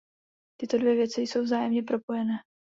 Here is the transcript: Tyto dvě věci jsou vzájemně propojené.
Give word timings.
Tyto 0.61 0.77
dvě 0.77 0.95
věci 0.95 1.21
jsou 1.21 1.41
vzájemně 1.41 1.83
propojené. 1.83 2.33